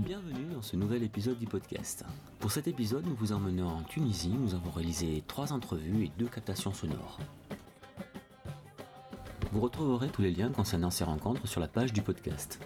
[0.00, 2.06] Bienvenue dans ce nouvel épisode du podcast.
[2.38, 4.30] Pour cet épisode, nous vous emmenons en Tunisie.
[4.32, 7.18] Nous avons réalisé trois entrevues et deux captations sonores.
[9.52, 12.60] Vous retrouverez tous les liens concernant ces rencontres sur la page du podcast.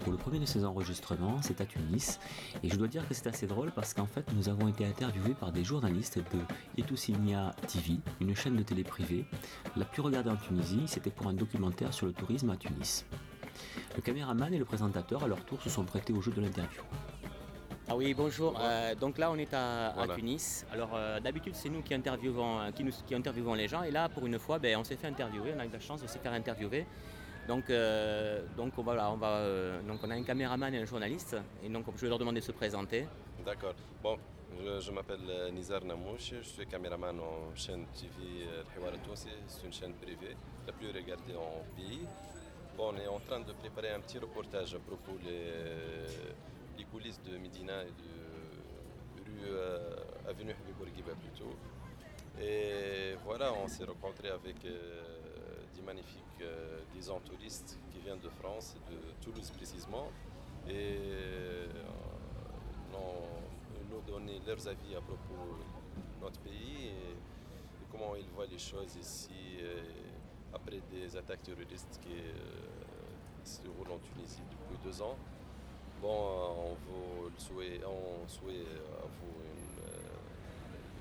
[0.00, 2.20] Pour le premier de ces enregistrements, c'est à Tunis,
[2.62, 5.32] et je dois dire que c'est assez drôle parce qu'en fait, nous avons été interviewés
[5.32, 6.40] par des journalistes de
[6.76, 9.24] Etoussinia TV, une chaîne de télé privée.
[9.76, 13.06] La plus regardée en Tunisie, c'était pour un documentaire sur le tourisme à Tunis.
[13.96, 16.82] Le caméraman et le présentateur, à leur tour, se sont prêtés au jeu de l'interview.
[17.86, 18.58] Ah oui, bonjour.
[18.58, 20.64] Euh, donc là, on est à, à Tunis.
[20.72, 23.82] Alors euh, d'habitude, c'est nous qui interviewons, euh, qui, nous, qui interviewons les gens.
[23.82, 25.52] Et là, pour une fois, ben, on s'est fait interviewer.
[25.54, 26.86] On a eu la chance de se faire interviewer.
[27.46, 31.36] Donc, euh, donc voilà, on va, euh, donc on a un caméraman et un journaliste.
[31.62, 33.06] Et donc je vais leur demander de se présenter.
[33.44, 33.74] D'accord.
[34.02, 34.16] Bon,
[34.64, 39.28] je, je m'appelle Nizar Namouche, je suis caméraman en chaîne TV El Hiwar Tounsi.
[39.46, 40.34] C'est une chaîne privée,
[40.66, 42.06] la plus regardée en pays.
[42.78, 47.36] On est en train de préparer un petit reportage à propos des, des coulisses de
[47.38, 49.94] Médina et de rue euh,
[50.28, 51.54] Avenue Habib Bourguiba plutôt.
[52.40, 55.02] Et voilà, on s'est rencontré avec euh,
[55.74, 56.80] des magnifiques euh,
[57.24, 60.08] touristes qui viennent de France, de Toulouse précisément,
[60.68, 61.66] et euh,
[62.92, 65.58] nous, donner leurs avis à propos
[65.96, 67.16] de notre pays et,
[67.90, 69.82] comment ils voient les choses ici euh,
[70.54, 72.32] après des attaques terroristes qui euh,
[73.44, 75.16] se déroulent en Tunisie depuis deux ans.
[76.00, 78.66] Bon, euh, on vous le souhaite, on souhaite
[78.98, 79.98] à vous une euh,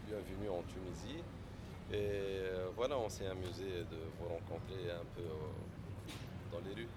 [0.07, 1.23] bienvenue en Tunisie.
[1.91, 6.87] Et euh, voilà, on s'est amusé de vous rencontrer un peu euh, dans les rues.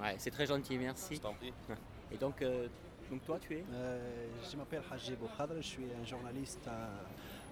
[0.00, 1.16] Ouais, c'est très gentil, merci.
[1.16, 1.52] Je t'en prie.
[2.12, 2.68] Et donc, euh,
[3.10, 3.64] donc toi, tu es?
[3.72, 6.66] Euh, je m'appelle Haji Boukhadr, je suis un journaliste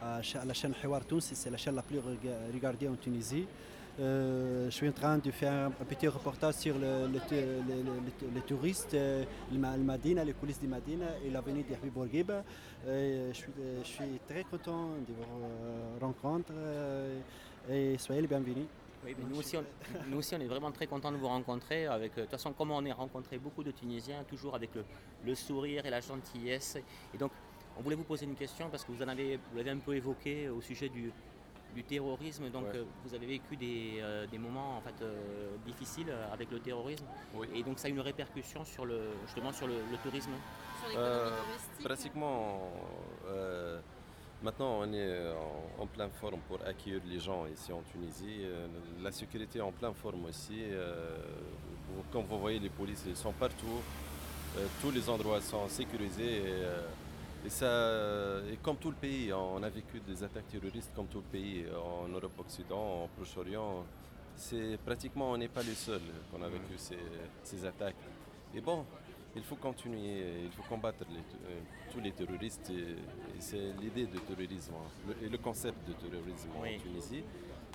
[0.00, 2.88] à, à cha- à la chaîne Hiwar Tounsi, c'est la chaîne la plus rega- regardée
[2.88, 3.46] en Tunisie.
[4.00, 7.82] Euh, je suis en train de faire un petit reportage sur le- le- le- le-
[7.82, 12.42] le- les touristes, euh, les coulisses du Madina et l'avenue de Habib Bourguiba.
[12.86, 16.54] Euh, Je suis, très content de vous rencontrer
[17.70, 18.64] et soyez les bienvenus.
[19.28, 19.64] Nous aussi, on,
[20.08, 21.84] nous aussi, on est vraiment très contents de vous rencontrer.
[21.84, 24.70] De toute façon, comme on a rencontré beaucoup de Tunisiens, toujours avec
[25.26, 26.78] le sourire et la gentillesse.
[27.14, 27.32] Et donc,
[27.78, 29.94] on voulait vous poser une question parce que vous en avez, vous l'avez un peu
[29.94, 31.10] évoqué au sujet du,
[31.74, 32.48] du terrorisme.
[32.50, 32.76] Donc, Ouais.
[32.80, 37.04] euh, vous avez vécu des, euh, des moments en fait euh, difficiles avec le terrorisme.
[37.34, 37.48] Oui.
[37.54, 40.30] Et donc, ça a une répercussion sur le, justement sur le, le tourisme.
[40.80, 42.72] Sur l'économie Euh, touristique Pratiquement,
[43.28, 43.80] euh,
[44.42, 45.30] maintenant on est
[45.78, 48.42] en, en pleine forme pour accueillir les gens ici en Tunisie.
[49.02, 50.60] La sécurité est en pleine forme aussi.
[50.62, 51.16] Euh,
[51.88, 53.80] vous- comme vous voyez, les polices sont partout.
[54.58, 56.36] Euh, tous les endroits sont sécurisés.
[56.38, 56.82] Et, euh,
[57.44, 61.18] et ça, et comme tout le pays, on a vécu des attaques terroristes comme tout
[61.18, 61.64] le pays,
[62.04, 63.84] en Europe occidentale, en Proche-Orient.
[64.36, 66.98] C'est pratiquement, on n'est pas les seuls qu'on a vécu ces,
[67.42, 67.96] ces attaques.
[68.54, 68.84] Et bon,
[69.36, 71.60] il faut continuer, il faut combattre les- euh,
[71.92, 72.70] tous les terroristes.
[72.70, 72.92] Et,
[73.36, 76.76] et c'est l'idée du terrorisme hein, le- et le concept de terrorisme Oui.
[76.76, 77.24] en Tunisie.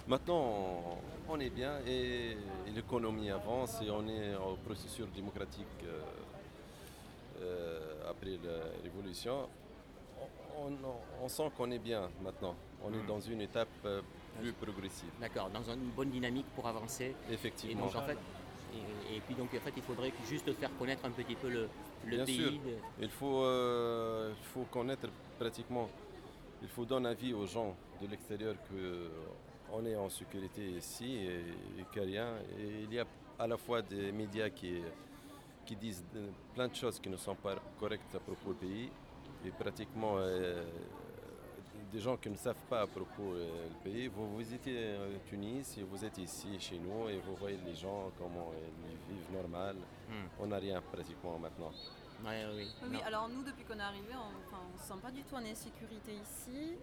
[0.08, 6.00] Maintenant, on, est bien et, et l'économie avance et on est au processus démocratique euh,
[8.10, 9.48] après la révolution.
[10.60, 12.56] On, on- on sent qu'on est bien maintenant.
[12.84, 13.08] On est Mm.
[13.08, 14.02] dans une étape euh,
[14.40, 17.16] plus progressive, D'accord, dans une bonne dynamique pour avancer.
[17.30, 17.86] Et effectivement.
[17.86, 18.18] donc, en fait,
[18.74, 21.68] et, et puis donc, en fait, il faudrait juste faire connaître un petit peu le,
[22.06, 22.36] le Bien pays.
[22.38, 22.52] sûr.
[22.52, 25.08] de- Il faut, euh, il faut connaître
[25.40, 25.90] pratiquement,
[26.62, 31.40] il faut donner avis aux gens de l'extérieur qu'on est en sécurité ici et,
[31.82, 32.38] et qu'il n'y a rien.
[32.60, 33.06] Et il y a
[33.40, 34.82] à la fois des médias qui,
[35.68, 36.04] qui disent
[36.56, 38.90] plein de choses qui ne sont pas correctes à propos du pays
[39.46, 40.64] et pratiquement euh,
[41.92, 44.08] des gens qui ne savent pas à propos euh, du pays.
[44.08, 48.12] Vous visitez euh, Tunis et vous êtes ici chez nous et vous voyez les gens,
[48.18, 48.52] comment
[48.90, 49.76] ils vivent normal.
[50.10, 50.28] Hmm.
[50.40, 51.72] On n'a rien pratiquement maintenant.
[52.26, 52.98] Ouais, oui, oui.
[53.06, 55.46] Alors nous, depuis qu'on est arrivé, on enfin, on se sent pas du tout en
[55.46, 56.78] insécurité ici.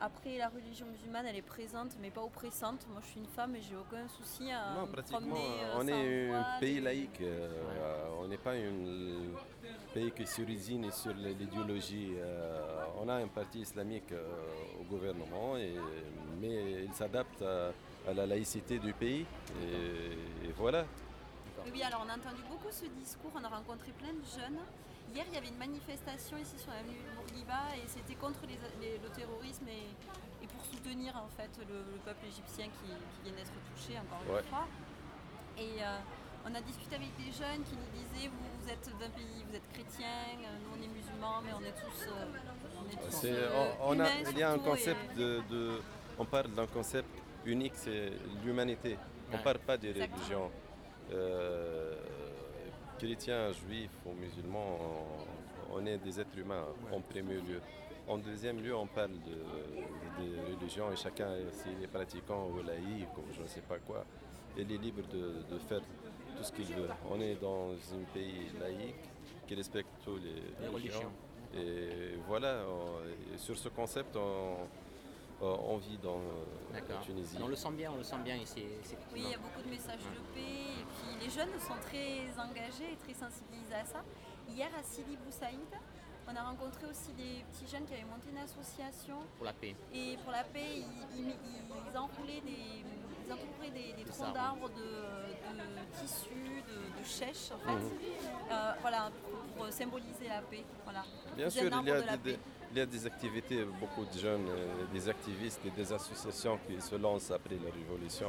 [0.00, 2.84] Après, la religion musulmane, elle est présente, mais pas oppressante.
[2.90, 5.74] Moi, je suis une femme et j'ai aucun souci à Non, me pratiquement, promener, euh,
[5.76, 7.20] on sans est un pays laïque.
[7.20, 7.48] euh,
[7.78, 12.12] euh, on n'est pas un pays qui s'origine sur l'idéologie.
[12.16, 14.32] euh, on a un parti islamique euh,
[14.80, 15.74] au gouvernement, et,
[16.40, 17.70] mais il s'adapte à,
[18.10, 19.24] à la laïcité du pays.
[19.62, 20.84] Et, et voilà.
[21.72, 24.58] Oui, alors on a entendu beaucoup ce discours, on a rencontré plein de jeunes.
[25.14, 28.98] Hier, il y avait une manifestation ici sur l'avenue Bourguiba et c'était contre les- les-
[28.98, 29.86] le terrorisme et,
[30.42, 34.22] et pour soutenir en fait le, le peuple égyptien qui, qui vient d'être touché encore
[34.26, 34.42] Ouais.
[34.42, 34.66] une fois.
[35.56, 35.98] Et euh,
[36.46, 39.54] on a discuté avec des jeunes qui nous disaient vous, vous êtes d'un pays, vous
[39.54, 42.26] êtes chrétiens, euh, nous on est musulmans, mais on est tous, euh,
[42.82, 45.18] on est tous C'est- euh, on, on a, humains il y a un concept et-
[45.18, 45.80] de, de-
[46.18, 47.08] On parle d'un concept
[47.44, 48.12] unique, c'est
[48.44, 48.96] l'humanité.
[49.32, 50.16] On ne parle pas des Exactement.
[50.18, 50.50] religions.
[53.04, 54.78] Chrétiens, juifs ou musulmans,
[55.74, 57.60] on, est des êtres humains en premier lieu.
[58.08, 63.14] En deuxième lieu, on parle de, de religion et chacun, s'il est pratiquant ou laïque
[63.18, 64.06] ou je ne sais pas quoi,
[64.56, 65.80] il est libre de, faire
[66.34, 66.88] tout ce qu'il veut.
[67.10, 69.04] On est dans un pays laïque
[69.46, 71.12] qui respecte toutes les, religions.
[71.54, 72.62] Et voilà,
[73.36, 74.66] sur ce concept, on,
[75.78, 76.20] vit dans
[76.72, 77.36] la Tunisie.
[77.42, 78.64] On le sent bien, on le sent bien ici.
[79.12, 80.40] Oui, il y a beaucoup de messages de paix.
[80.40, 84.02] Et puis les jeunes sont très engagés et très sensibilisés à ça.
[84.48, 85.60] Hier à Sidi Boussaïd,
[86.28, 89.16] on a rencontré aussi des petits jeunes qui avaient monté une association.
[89.36, 89.74] Pour la paix.
[89.92, 90.80] Et pour la paix,
[91.16, 97.76] ils, ils, enroulaient des, des, troncs d'arbres de, tissus, de, chèches, en fait.
[97.76, 97.90] Mmh.
[98.50, 99.10] Euh, voilà,
[99.56, 100.64] pour symboliser la paix.
[100.84, 101.04] Voilà.
[101.36, 102.38] Bien sûr, il y, a des,
[102.74, 106.80] il y, a des, activités, beaucoup de jeunes, euh, des activistes et des associations qui
[106.80, 108.28] se lancent après la révolution.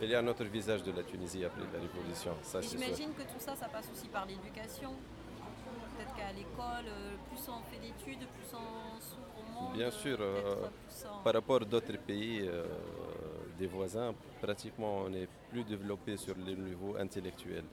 [0.00, 2.32] Il y a un autre visage de la Tunisie après la révolution.
[2.62, 4.90] J'imagine que tout ça, ça passe aussi par l'éducation
[5.96, 9.72] peut-être qu'à l'école, euh, plus on fait d'études, plus on s'ouvre au monde.
[9.74, 10.66] Bien sûr, euh,
[11.22, 12.64] par rapport à d'autres pays, euh,
[13.58, 17.64] des voisins, pratiquement on est plus développé sur le niveau intellectuel.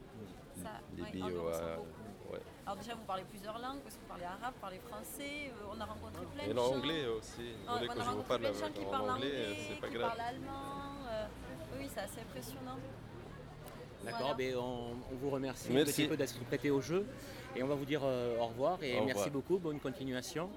[0.97, 1.49] les bio,
[2.65, 5.79] Alors déjà vous parlez plusieurs langues, parce que vous parlez arabe, vous parlez français, on
[5.79, 6.69] a rencontré plein de gens.
[6.69, 7.55] Et l'anglais aussi.
[7.67, 11.05] on, a rencontré plein de gens qui parlent anglais, c'est pas qui parlent allemand.
[11.77, 12.77] oui, c'est assez impressionnant.
[14.03, 17.05] D'accord, ben, on, vous remercie un petit peu d'être prêté au jeu.
[17.55, 20.49] Et on va vous dire euh, au revoir et merci beaucoup, bonne continuation.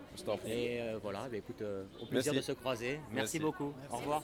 [0.47, 3.01] Et euh, voilà, ben, écoute, euh, au plaisir de se croiser.
[3.13, 3.73] Merci, beaucoup.
[3.91, 4.23] Au revoir.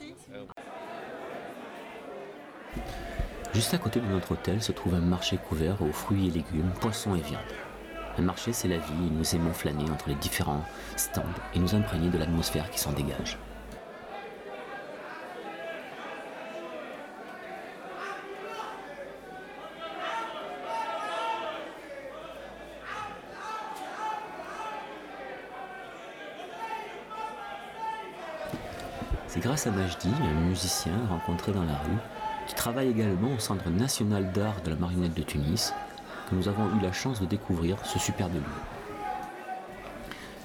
[3.53, 6.71] Juste à côté de notre hôtel se trouve un marché couvert aux fruits et légumes,
[6.79, 7.41] poissons et viandes.
[8.17, 10.63] Un marché, c'est la vie et nous aimons flâner entre les différents
[10.95, 13.37] stands et nous imprégner de l'atmosphère qui s'en dégage.
[29.27, 31.97] C'est grâce à Majdi, un musicien rencontré dans la rue,
[32.47, 35.73] qui travaille également au Centre national d'art de la marionnette de Tunis,
[36.29, 38.41] que nous avons eu la chance de découvrir ce superbe lieu.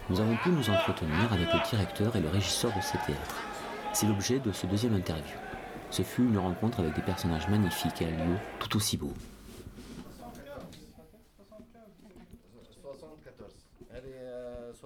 [0.09, 3.43] Nous avons pu nous entretenir avec le directeur et le régisseur de ces théâtres.
[3.93, 5.37] C'est l'objet de ce deuxième interview.
[5.91, 9.13] Ce fut une rencontre avec des personnages magnifiques et un lieu tout aussi beau.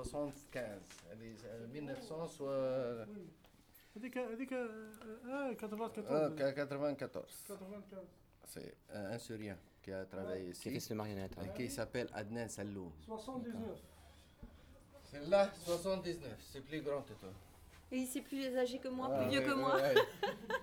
[0.05, 0.62] 75.
[1.12, 2.29] Elle est 1900,
[4.00, 8.06] هذيك هذيك اه 94 94
[8.48, 10.62] C'est un Syrien qui a travaillé ici.
[10.63, 11.36] Qui fait cette marionnette.
[11.38, 11.48] Hein.
[11.56, 12.92] Qui s'appelle Adnan Salloum.
[13.06, 13.80] 79.
[15.04, 16.31] C'est là, 79.
[16.51, 17.30] C'est plus grand que toi.
[17.92, 19.77] Et c'est plus âgé que moi, plus vieux que moi.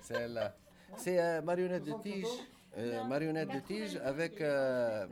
[0.01, 0.55] C'est là.
[0.97, 2.27] C'est euh, marionnette de tige.
[2.77, 5.07] Euh, marionnette de tige avec, euh,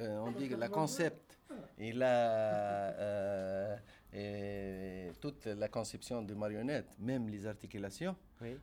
[0.00, 1.38] euh, on dit, la concept.
[1.78, 3.76] Il a euh,
[4.13, 8.15] et toute la conception de marionnettes, même les articulations,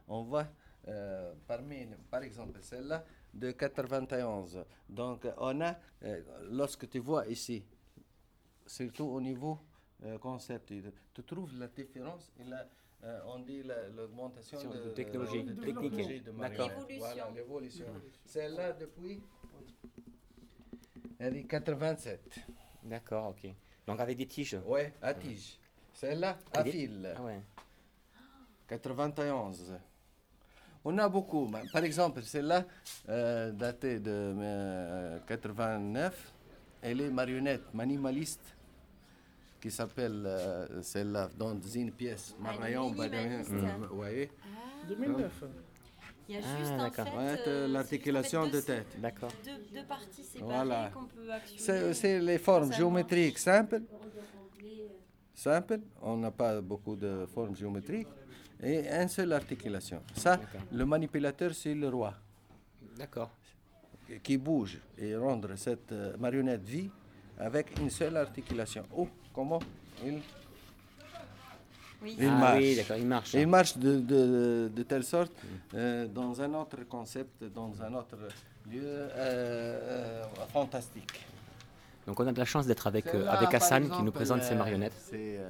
[0.07, 0.49] on voit
[0.89, 3.05] euh, parmi, par exemple, celle-là
[3.35, 4.65] de 91.
[4.89, 7.65] Donc, on a, euh, lorsque tu vois ici,
[8.67, 9.59] surtout au niveau
[10.05, 10.73] euh, concept,
[11.15, 12.67] tu trouves la différence et la,
[13.27, 13.63] on dit
[13.95, 16.31] l'augmentation de, technologie, de, technique, de
[16.99, 17.87] Voilà, l'évolution.
[18.25, 19.21] Celle-là, depuis,
[21.19, 22.41] elle est 87.
[22.85, 23.53] D'accord, ok.
[23.89, 25.59] Donc avec des tiges Oui, à tiges.
[25.95, 27.11] Celle-là, à fil.
[27.17, 27.41] Ah ouais.
[28.69, 29.79] 91.
[30.85, 31.51] On a beaucoup.
[31.73, 32.67] Par exemple, celle-là,
[33.09, 38.55] euh, datée de 89, euh, elle est marionnette, minimaliste,
[39.59, 42.37] qui s'appelle euh, celle-là, dans une pièce.
[42.39, 43.43] Marion Badamien.
[43.89, 44.31] Vous voyez?
[44.87, 45.45] 2009.
[46.29, 49.01] Il y a juste ah, en fait, euh, l'articulation de tête.
[49.01, 49.31] D'accord.
[49.45, 50.91] Deux, parties séparées voilà.
[50.93, 51.95] qu'on peut actionner.
[51.95, 53.81] C'est les formes géométriques simples.
[55.35, 58.09] Simple, on n'a pas beaucoup de formes géométriques.
[58.63, 60.03] Et une seule articulation.
[60.15, 60.39] Ça,
[60.73, 62.13] le manipulateur, c'est le roi.
[62.99, 63.31] D'accord.
[64.23, 66.91] Qui bouge et rendre cette euh, marionnette vie
[67.39, 68.83] avec une seule articulation.
[68.97, 69.61] Oh, comment
[70.05, 70.21] il
[72.03, 72.17] oui.
[72.19, 72.59] Il, ah marche.
[72.59, 73.35] Oui, il marche.
[73.35, 75.33] Il marche de, de, de telle sorte
[75.75, 78.17] euh, dans un autre concept, dans un autre
[78.71, 81.27] lieu euh, euh, fantastique.
[82.07, 84.43] Donc on a de la chance d'être avec, euh, avec Hassan exemple, qui nous présente
[84.43, 84.95] ses marionnettes.
[84.99, 85.41] C'est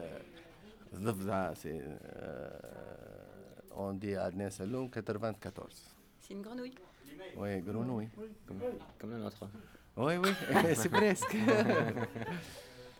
[3.77, 5.69] on dit Adnes Saloum 94.
[6.21, 6.75] C'est une grenouille.
[7.37, 8.09] Oui, grenouille.
[8.47, 8.61] Comme,
[8.99, 9.49] comme la nôtre.
[9.97, 10.31] Oui, oui,
[10.75, 11.37] c'est presque.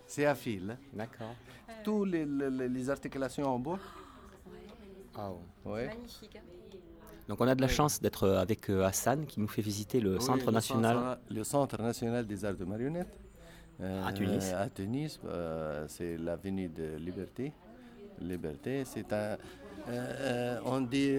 [0.09, 0.71] C'est à fil.
[0.71, 0.79] Hein.
[0.95, 1.35] D'accord.
[1.85, 3.79] Toutes les, les, les, articulations en bois.
[5.15, 5.31] Ah
[5.67, 5.87] ouais.
[5.87, 6.37] Magnifique.
[6.37, 6.41] Hein.
[7.29, 10.01] Donc on a de la chance d'être euh, avec euh, Hassan qui nous fait visiter
[10.01, 11.19] le centre national.
[11.31, 13.21] le centre national des arts de marionnettes.
[13.81, 14.53] à Tunis.
[14.55, 15.21] À Tunis,
[15.89, 17.53] c'est l'avenue de Liberté.
[18.21, 19.37] Liberté, c'est un,
[20.65, 21.17] on dit,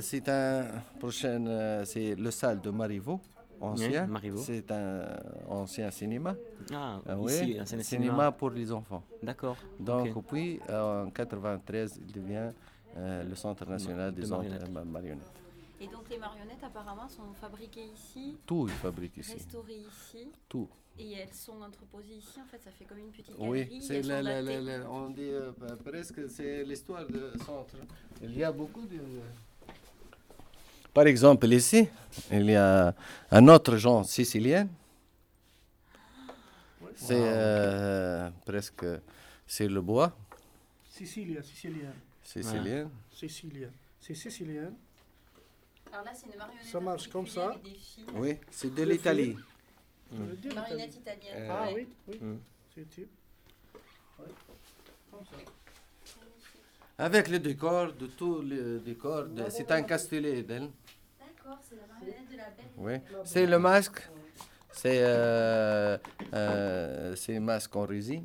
[0.00, 0.66] c'est un
[0.98, 3.20] prochain, c'est le salle de Marivaux
[3.62, 4.08] ancien.
[4.36, 5.04] c'est un
[5.48, 6.34] ancien cinéma.
[6.72, 7.82] Ah, oui, un cinéma.
[7.84, 9.02] cinéma pour les enfants.
[9.22, 9.56] D'accord.
[9.78, 12.50] Donc, puis, en 93, il devient
[12.96, 15.42] le Centre national des marionnettes.
[15.82, 19.32] Et donc les marionnettes apparemment sont fabriquées ici Tout est fabriqué ici.
[19.32, 20.68] Restaurées ici Tout.
[20.96, 23.68] Et elles sont entreposées ici, en fait, ça fait comme une petite galerie.
[23.68, 24.00] Oui, c'est
[24.88, 25.50] on dit euh,
[25.84, 27.74] presque c'est l'histoire du centre.
[28.22, 29.00] Il y a beaucoup de...
[30.92, 31.88] Par exemple, ici,
[32.30, 32.94] il y a
[33.30, 34.68] un autre genre sicilien.
[36.94, 38.84] C'est euh, presque
[39.46, 40.16] c'est le bois.
[40.88, 41.92] Sicilien, sicilien.
[42.22, 42.90] Sicilien.
[43.12, 43.70] Sicilien.
[44.00, 44.72] C'est sicilien.
[45.92, 46.66] Alors là, c'est une marionnette.
[46.66, 47.54] Ça marche comme ça.
[48.14, 49.36] Oui, c'est de l'Italie.
[50.12, 51.34] Une marionnette italienne.
[51.36, 52.18] Euh, ah oui, oui.
[52.20, 52.38] Mm.
[52.74, 53.10] C'est type.
[55.10, 55.36] Comme ça.
[56.98, 60.70] Avec le décor, de tout le décor, c'est un castellet d'elle.
[62.78, 62.94] Oui,
[63.24, 64.08] c'est le masque.
[64.72, 65.98] C'est euh,
[66.32, 68.24] euh, un masque en résine.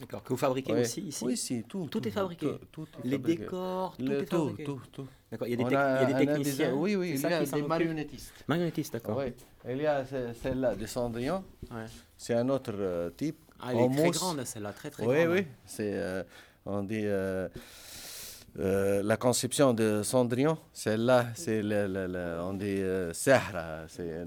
[0.00, 1.86] D'accord, que vous fabriquez aussi ici Oui, si, tout.
[1.86, 5.56] Tout, est fabriqué tout, Les décors, tout est fabriqué Tout, tout, D'accord, il y a
[5.56, 8.32] des, il y a des techniciens Oui, oui, il y a des marionnettistes.
[8.48, 9.18] Marionnettistes, d'accord.
[9.18, 9.32] Oui.
[9.68, 11.44] Il y a celle-là de Cendrillon.
[11.70, 11.86] Ouais.
[12.18, 13.38] C'est un autre euh, type.
[13.60, 15.28] Ah, elle est très grande, celle-là, très très oui, grande.
[15.28, 15.46] Oui, oui.
[15.64, 16.24] C'est, euh,
[16.66, 17.04] on dit,
[18.59, 22.81] euh, la conception de Cendrillon, celle-là, c'est, le, le, le, on dit,
[23.13, 23.87] Sahara.
[23.87, 24.25] C'est...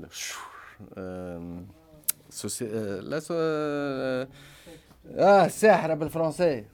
[3.11, 3.21] là,
[5.11, 6.65] اه ساحره بالفرنسي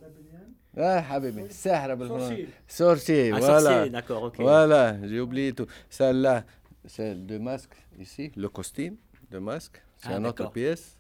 [0.79, 6.45] اه حبيبي ساحره بالفرنسي sorcier voilà d'accord ok voilà j'ai oublié tout celle-là
[6.87, 8.97] c'est le masque ici le costume
[9.31, 10.99] de masque c'est ah, une autre pièce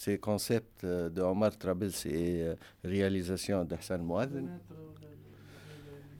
[0.00, 2.52] c'est concept de Omar Trabels et
[2.84, 4.48] réalisation d'Hassan Mouazen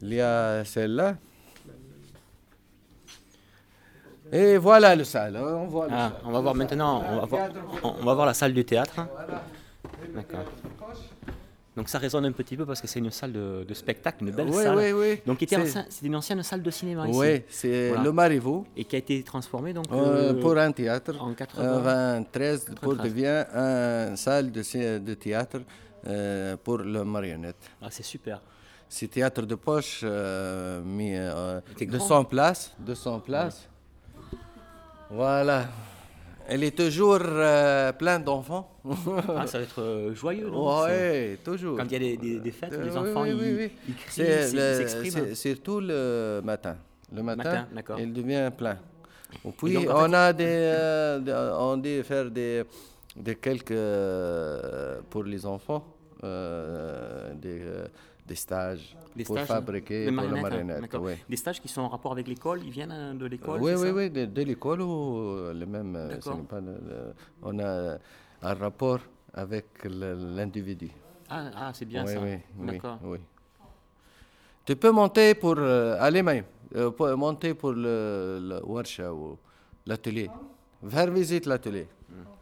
[0.03, 1.17] il y a celle-là
[4.33, 5.37] Et voilà le salle.
[5.37, 7.49] Hein, on, voit ah, on va voir maintenant, on va voir,
[7.83, 9.07] on va voir la salle du théâtre.
[10.15, 10.45] D'accord.
[11.79, 14.53] Donc ça résonne un petit peu parce que c'est une salle de, spectacle, une belle
[14.53, 14.77] salle.
[14.77, 15.21] Oui, oui.
[15.25, 17.17] Donc c'est une ancienne salle de cinéma ici.
[17.17, 18.67] Oui, c'est le Marivaux.
[18.77, 21.15] Et qui a été transformée donc euh, euh, pour un théâtre.
[21.21, 22.65] En 93.
[22.83, 25.61] pour devenir une salle de, de théâtre
[26.09, 27.71] euh, pour le marionnette.
[27.81, 28.41] Ah c'est super.
[28.89, 30.03] C'est théâtre de poche
[30.85, 31.15] mis
[31.81, 33.69] 200 places, 200 places.
[35.11, 35.69] Voilà.
[36.51, 38.71] Elle est toujours euh, pleine d'enfants.
[39.37, 40.83] ah, ça va être euh, joyeux, non?
[40.85, 41.77] Oui, toujours.
[41.77, 45.35] Quand il y a des, des, fêtes, les enfants, oui, oui, oui, ils, crient, C'est
[45.35, 46.77] surtout le matin.
[47.15, 47.67] Le matin,
[47.99, 48.79] il devient plein.
[49.59, 52.63] puis, on a des, euh, on dit faire des,
[53.15, 53.75] des quelques,
[55.11, 55.85] pour les enfants,
[56.23, 57.61] des
[58.29, 60.97] des stages pour fabriquer pour la marionnette.
[61.01, 61.15] Oui.
[61.29, 63.91] Des stages qui sont en rapport avec l'école, ils viennent euh, de l'école Oui, oui,
[63.91, 65.97] oui, de, l'école ou le même.
[65.97, 66.17] Euh,
[66.49, 66.61] pas
[67.43, 67.99] on a
[68.43, 69.01] un rapport
[69.35, 70.91] avec l'individu.
[71.31, 72.21] Ah, ah c'est bien ça.
[72.21, 72.99] Oui, D'accord.
[73.03, 73.19] Oui,
[74.65, 76.45] Tu peux monter pour euh, aller même,
[77.17, 79.39] monter pour le, le workshop ou
[79.87, 80.31] l'atelier.
[80.89, 81.87] Faire visiter l'atelier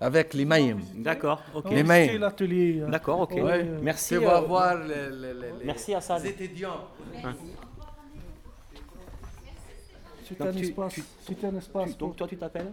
[0.01, 0.77] avec les mailles.
[0.95, 1.71] D'accord, ok.
[1.71, 2.19] Les mailles.
[2.19, 2.81] l'atelier.
[2.81, 2.89] Euh.
[2.89, 3.35] D'accord, ok.
[3.83, 4.15] Merci.
[4.15, 5.09] Tu vas voir les,
[5.65, 6.19] Merci à ça.
[6.19, 6.89] les étudiants.
[10.25, 11.01] C'est un, espace.
[11.23, 11.97] C'est un espace.
[11.97, 12.73] Donc toi tu t'appelles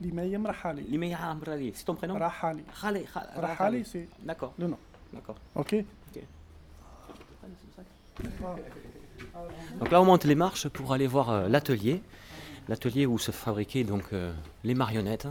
[0.00, 0.82] Limeya Mrahali.
[0.82, 1.72] Limeya Mrahali.
[1.74, 2.62] C'est ton prénom Rahali.
[2.74, 3.06] Rahali.
[3.36, 4.52] Rahali, c'est D'accord.
[4.58, 4.78] le nom.
[5.12, 5.36] D'accord.
[5.54, 5.76] Ok.
[9.78, 12.02] Donc là on monte les marches pour aller voir euh, l'atelier.
[12.68, 15.28] L'atelier où se fabriquaient donc euh, les marionnettes.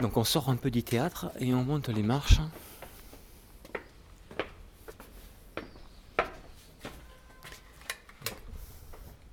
[0.00, 2.40] Donc on sort un peu du théâtre et on monte les marches.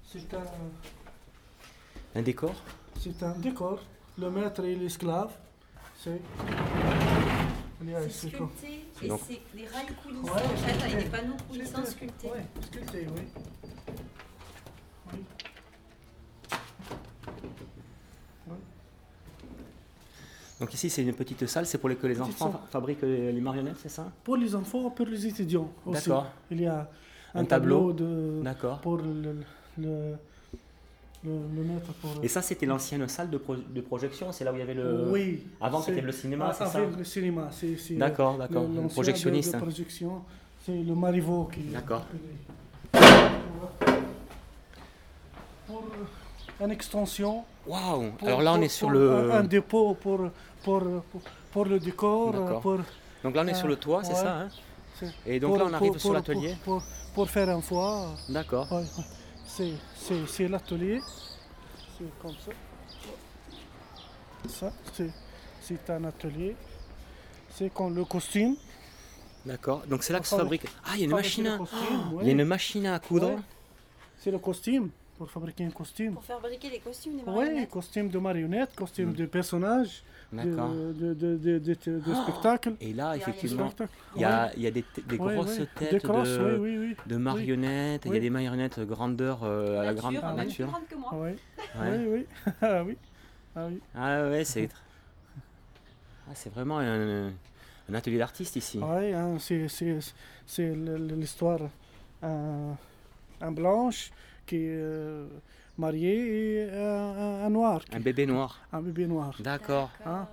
[0.06, 0.44] C'est un...
[2.16, 2.56] Un décor
[3.00, 3.80] C'est un décor.
[4.18, 5.32] Le maître et l'esclave.
[6.04, 6.22] C'est...
[8.10, 12.30] C'est sculpté et c'est des rails coulissants en fait, avec des panneaux coulissants sculptés.
[12.32, 13.24] Oui, sculpté, oui.
[20.62, 23.90] Donc ici, c'est une petite salle, c'est pour que les enfants fabriquent les marionnettes, c'est
[23.90, 24.12] ça?
[24.24, 26.08] Pour les enfants, pour les étudiants aussi.
[26.08, 26.28] D'accord.
[26.52, 26.88] Il y a
[27.34, 28.44] un, tableau, de,
[28.84, 29.42] pour le,
[29.80, 30.14] le,
[31.24, 31.92] le, mettre.
[31.94, 33.42] Pour Et ça, c'était l'ancienne salle de,
[33.74, 35.10] de projection C'est là où il y avait le.
[35.10, 35.48] Oui.
[35.60, 36.80] Avant, c'était le cinéma, c'est ça?
[36.80, 37.96] le cinéma, c'est.
[37.96, 38.68] D'accord, d'accord.
[38.68, 39.56] Le projectionniste.
[39.56, 40.22] De, projection,
[40.64, 41.62] c'est le Marivaux qui.
[41.62, 42.06] D'accord.
[45.66, 45.84] pour
[46.66, 47.44] une extension.
[47.68, 49.32] Waouh Alors là, on pour- est sur le.
[49.32, 50.30] Un, dépôt pour,
[50.64, 52.60] pour, pour, pour le décor.
[52.62, 52.78] Pour,
[53.24, 54.20] Donc là, on est sur le toit, c'est Ouais.
[54.20, 54.50] ça hein
[55.26, 56.56] Et donc là, on arrive sur l'atelier.
[57.14, 58.16] Pour, faire un foie.
[58.30, 58.72] D'accord.
[58.72, 58.84] Ouais.
[59.46, 61.02] C'est, c'est, c'est l'atelier.
[61.98, 62.52] C'est comme ça.
[64.48, 65.12] Ça, c'est,
[65.62, 66.56] c'est un atelier.
[67.50, 68.56] C'est quand le costume.
[69.46, 69.84] D'accord.
[69.88, 70.66] Donc c'est là que se fabrique.
[70.86, 71.58] Ah, il y a une machine à.
[71.58, 73.40] costume, Il y a une machine à coudre.
[74.18, 74.90] C'est le costume
[75.22, 76.14] pour fabriquer un costume.
[76.16, 77.70] Pour fabriquer les costumes des Oui, marionnettes.
[77.70, 79.14] costume de marionnette, costume Hmm.
[79.14, 80.02] de personnage,
[80.34, 80.70] D'accord.
[80.72, 82.74] de, de, de, de, de- de spectacle.
[82.82, 83.72] Et là, effectivement,
[84.16, 86.96] il y a, il y a des, grosses têtes Des crosses, de, oui, oui, oui.
[87.06, 88.02] de marionnettes.
[88.06, 88.20] Il y a Oui.
[88.20, 91.12] des marionnettes grandeur euh, à la grande Nature, même plus que moi.
[91.76, 91.80] Ah.
[91.86, 92.26] Oui, oui.
[92.64, 92.98] ah oui.
[93.56, 93.80] Ah oui.
[93.94, 94.70] Ah ouais, c'est.
[96.28, 98.80] Ah, c'est vraiment un, un atelier d'artiste ici.
[98.80, 100.74] Ouais, hein, c'est,
[101.22, 101.60] l'histoire
[102.24, 102.76] un,
[103.40, 104.10] un blanche
[104.52, 105.28] qui est euh,
[105.78, 108.60] marié et un, un- un noir, qui- Un bébé noir.
[108.74, 109.34] un bébé noir.
[109.40, 109.90] D'accord.
[110.06, 110.28] Hein?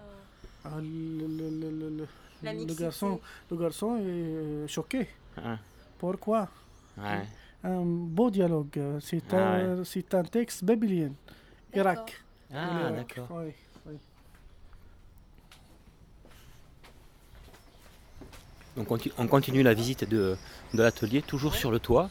[0.64, 2.08] Ah, le, le- le- le- le-
[2.42, 2.82] La le mixité.
[2.82, 3.20] garçon,
[3.50, 5.06] le garçon est euh, choqué.
[5.36, 5.58] Ah,
[6.00, 6.48] Pourquoi?
[6.96, 7.22] Ouais.
[7.62, 7.82] Un
[8.16, 8.76] beau dialogue.
[8.76, 11.12] euh, C'est, Ah un, c'est un texte babylien.
[11.74, 12.20] Irak.
[12.52, 13.28] Ah, d'accord.
[13.30, 13.52] oui,
[13.86, 13.96] oui.
[18.76, 20.36] Donc on, conti- on continue la visite de,
[20.74, 22.10] de l'atelier, toujours sur le toit,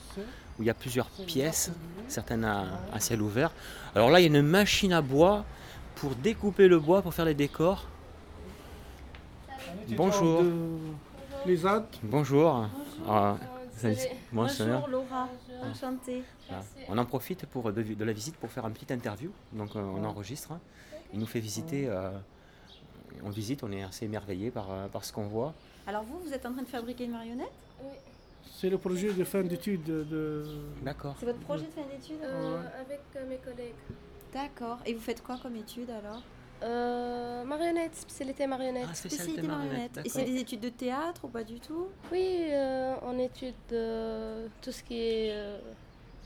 [0.58, 1.72] où il y a plusieurs pièces,
[2.08, 3.52] certaines à, à ciel ouvert.
[3.96, 5.46] Alors là, il y a une machine à bois
[5.96, 7.86] pour découper le bois pour faire les décors.
[9.90, 10.44] Bonjour.
[10.44, 10.80] de
[11.46, 11.86] l'ESAD.
[12.04, 12.68] Bonjour.
[13.08, 13.38] Ah.
[14.32, 15.30] Bonjour Laura,
[15.64, 16.24] enchantée.
[16.48, 16.64] Voilà.
[16.90, 19.30] On en profite pour, de, de la visite pour faire une petite interview.
[19.54, 20.54] Donc euh, on enregistre.
[21.14, 21.88] Il nous fait visiter.
[21.88, 22.10] euh,
[23.24, 25.54] on visite, on est assez émerveillé par, euh, par ce qu'on voit.
[25.86, 27.52] Alors vous, vous êtes en train de fabriquer une marionnette?
[28.54, 30.44] C'est le projet de fin d'études de,
[30.84, 31.16] D'accord.
[31.20, 33.76] C'est votre projet de fin d'études Euh, avec euh, mes collègues.
[34.34, 34.80] D'accord.
[34.86, 36.22] Et vous faites quoi comme études alors?
[36.64, 38.88] Euh, marionnette, spécialité marionnette.
[38.90, 39.96] Ah, Spécialité spécialité marionnette.
[39.96, 40.06] marionnette.
[40.06, 41.88] Et c'est des études de théâtre ou pas du tout?
[42.12, 45.60] Oui, euh, on étude euh, tout ce qui est, euh,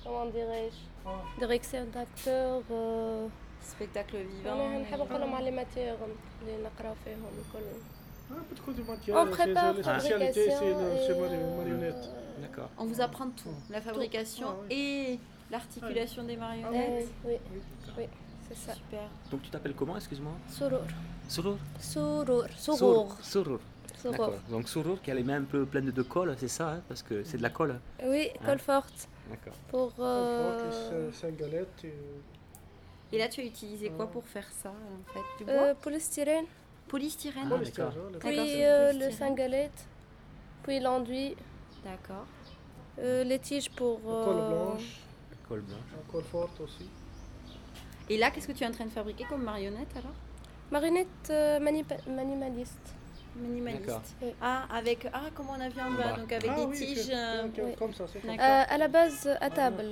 [0.03, 2.61] comment dirais-je, direction d'acteurs.
[2.71, 3.27] euh,
[3.61, 4.71] Spectacle vivant.
[9.13, 10.49] On prépare la spécialité.
[12.41, 12.69] D'accord.
[12.77, 13.53] On vous apprend tout.
[13.69, 15.19] La fabrication et
[15.51, 17.09] l'articulation des marionnettes.
[17.25, 17.33] Oui,
[17.97, 18.05] oui.
[18.47, 18.73] c'est ça.
[18.73, 19.01] Super.
[19.29, 20.33] Donc tu t'appelles comment, excuse-moi?
[20.49, 20.81] Sourour.
[21.27, 22.45] Sourour Sourour.
[22.57, 23.15] Sourour.
[23.21, 24.33] Sourour.
[24.49, 27.03] Donc Sourour qui a les mains un peu pleines de colle, c'est ça hein, Parce
[27.03, 27.79] que c'est de la colle.
[28.03, 29.07] Oui, hein colle forte.
[29.29, 29.53] D'accord.
[29.69, 29.93] Pour.
[29.99, 31.09] Euh...
[33.11, 33.17] Et...
[33.17, 35.19] là, tu as utilisé quoi pour faire ça en fait?
[35.37, 35.53] Du bois?
[35.53, 36.45] euh, Polystyrène.
[36.91, 37.93] Polystyrène Ah, d'accord.
[38.19, 39.85] Puis euh, du le cingalette.
[40.63, 41.35] Puis l'enduit.
[41.85, 42.25] D'accord.
[42.99, 44.01] euh, les tiges pour.
[44.01, 44.99] Colle euh, blanche,
[45.47, 45.79] Colle blanche.
[46.11, 46.85] colle forte aussi.
[48.09, 50.11] Et là, qu'est-ce que tu es en train de fabriquer comme marionnette alors?
[50.69, 52.01] Marionnette euh, manipa-
[53.35, 54.15] minimaliste.
[54.21, 54.29] Oui.
[54.41, 55.07] Ah, avec.
[55.13, 56.17] Ah, comme on a vu en bas, bas.
[56.17, 57.09] donc avec ah, des oui, tiges.
[57.13, 57.75] euh, oui.
[57.77, 58.29] comme ça, comme.
[58.31, 59.85] Euh, à la base, à table.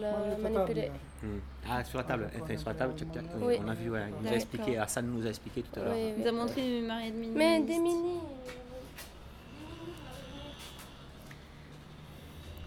[1.21, 1.27] Hmm.
[1.69, 3.55] Ah, sur la table, enfin, sur la table, tchac, tchac, oui, Oui.
[3.63, 5.93] on a vu, ouais, il nous a expliqué, Hassan nous a expliqué tout à l'heure.
[5.93, 6.21] Oui, Il oui.
[6.21, 7.37] nous a montré une marionnette minimaliste.
[7.37, 8.19] Mais des mini.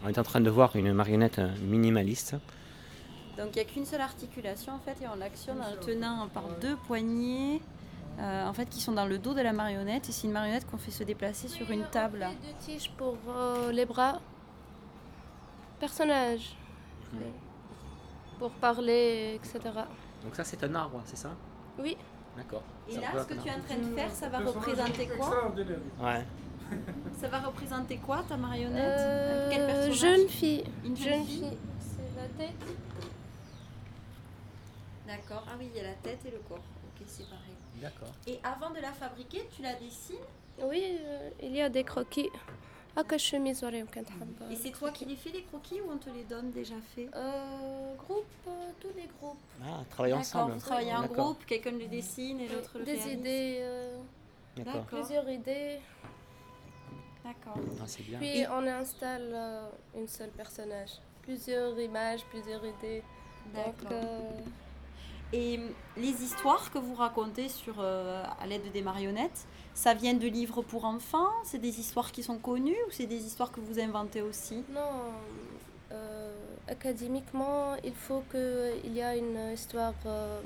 [0.05, 2.35] On est en train de voir une marionnette minimaliste.
[3.39, 6.29] Donc il n'y a qu'une seule articulation en fait et on l'actionne en le tenant
[6.29, 7.63] par deux poignées
[8.19, 10.67] euh, en fait qui sont dans le dos de la marionnette et c'est une marionnette
[10.71, 12.27] qu'on fait se déplacer sur une table.
[12.43, 14.21] Deux tiges pour euh, les bras.
[15.81, 16.57] Personnage.
[18.39, 19.61] Pour parler, etc.
[20.25, 21.31] Donc ça, c'est un arbre, c'est ça?
[21.79, 21.97] Oui.
[22.37, 22.63] D'accord.
[22.89, 25.53] Et Ça là ce que tu es en train de faire ça va représenter quoi?
[26.01, 26.25] Ouais.
[27.21, 28.83] Ça va représenter quoi ta marionnette?
[28.99, 29.95] Euh, Quel personnage?
[29.99, 30.65] jeune fille.
[30.85, 31.39] Une jeune Jeune fille?
[31.41, 31.59] fille.
[31.79, 32.57] C'est la tête.
[35.07, 35.45] D'accord.
[35.49, 36.57] Ah oui il y a la tête et le corps.
[36.59, 37.55] Ok c'est pareil.
[38.27, 40.17] Et avant de la fabriquer, tu la dessines
[40.63, 42.29] Oui, euh, il y a des croquis.
[42.95, 43.03] Ah,
[44.51, 47.09] et c'est toi qui les fais les croquis ou on te les donne déjà faits
[47.17, 49.39] euh, Groupe, euh, tous les groupes.
[49.65, 50.53] Ah, travailler ensemble.
[50.53, 53.67] Vous travaillez en groupe, quelqu'un le dessine et l'autre le Des idées.
[54.57, 54.85] D'accord.
[54.85, 55.79] Plusieurs idées.
[57.25, 57.59] D'accord.
[58.21, 60.91] Puis on installe une seule personnage.
[61.23, 63.03] Plusieurs images, plusieurs idées.
[63.55, 64.03] D'accord.
[65.35, 65.59] Et
[65.97, 70.61] les histoires que vous racontez sur, euh, à l'aide des marionnettes, ça vient de livres
[70.63, 71.31] pour enfants?
[71.45, 74.63] C'est des histoires qui sont connues ou c'est des histoires que vous inventez aussi?
[74.71, 75.13] Non,
[75.93, 76.35] euh,
[76.69, 80.43] académiquement, il faut qu'il y a une histoire euh,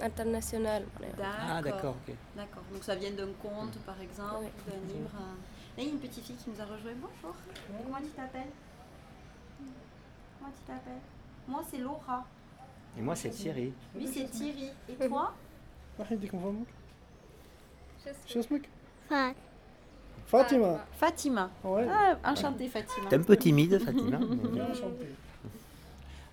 [0.00, 0.84] internationale.
[1.22, 2.14] Ah, d'accord, ok.
[2.36, 2.62] D'accord.
[2.70, 4.48] Donc ça vient d'un conte, par exemple, Oui.
[4.66, 5.10] d'un livre.
[5.14, 5.34] euh.
[5.78, 6.92] Là, il y a une petite fille qui nous a rejoint.
[7.00, 7.34] Bonjour.
[7.82, 8.52] Comment tu t'appelles?
[10.38, 11.00] Comment tu t'appelles?
[11.48, 12.26] Moi, c'est Laura.
[12.98, 13.72] Et moi, c'est Thierry.
[13.94, 14.70] Lui, c'est Thierry.
[14.88, 15.34] Et toi
[15.98, 16.50] Marie, dis qu'on va
[19.08, 19.34] Fat.
[20.26, 20.86] Fatima.
[20.92, 21.50] Fatima.
[21.62, 21.86] Ouais.
[21.90, 23.08] Ah, enchantée, Fatima.
[23.08, 24.18] T'es un peu timide, Fatima.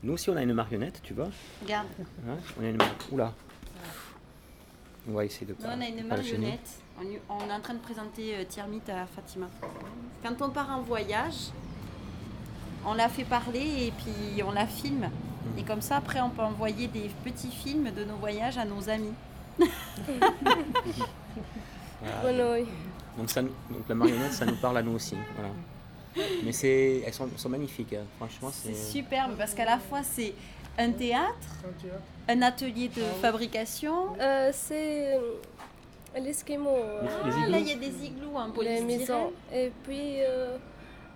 [0.04, 1.28] Nous aussi, on a une marionnette, tu vois.
[1.62, 1.88] Regarde.
[2.28, 2.88] Hein, on a une mar...
[3.12, 3.34] Oula.
[5.08, 6.82] On va essayer de Nous, on a une marionnette.
[6.98, 9.48] On, est en train de présenter euh, Tiermite à Fatima.
[10.24, 11.52] Quand on part en voyage,
[12.86, 15.10] on la fait parler et puis on la filme.
[15.58, 18.90] Et comme ça, après, on peut envoyer des petits films de nos voyages à nos
[18.90, 19.14] amis.
[22.24, 22.68] Grenouille.
[23.18, 23.52] Donc, ça, donc
[23.88, 25.16] la marionnette, ça nous parle à nous aussi.
[25.36, 25.54] Voilà.
[26.44, 27.94] Mais c'est, elles sont, sont magnifiques.
[27.94, 28.04] hein.
[28.18, 28.74] Franchement, c'est.
[28.74, 30.34] C'est superbe parce qu'à la fois, c'est
[30.78, 31.48] un théâtre,
[32.28, 34.16] un atelier de fabrication.
[34.20, 35.20] Euh, c'est euh,
[36.20, 36.70] l'esquimau.
[36.76, 38.86] euh, Les Ah, là, il y a des igloos en les polystyrène.
[38.88, 39.32] maisons.
[39.54, 40.58] Et puis euh,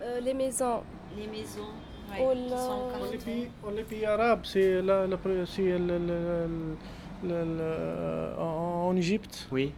[0.02, 0.84] euh, les maisons.
[1.18, 1.70] Les maisons
[2.18, 5.98] sont en On pays, on les pays arabes, c'est la, la, c'est le,
[7.24, 9.48] le, en en Égypte.
[9.52, 9.72] Oui.